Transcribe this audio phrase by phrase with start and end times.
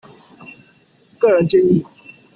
[1.19, 1.85] 個人建議